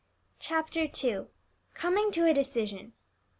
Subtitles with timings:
[0.39, 1.27] CHAPTER II.
[1.75, 2.93] COMING TO A DECISION.